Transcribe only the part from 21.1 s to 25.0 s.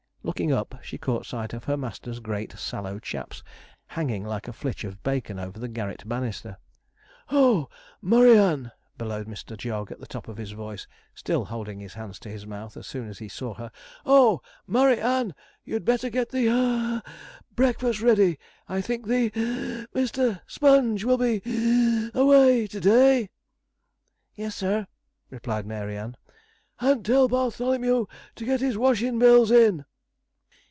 be (wheezing) away to day.' 'Yes, sir,'